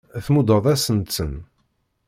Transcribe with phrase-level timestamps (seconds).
[0.25, 1.33] Tmuddeḍ-asent-ten.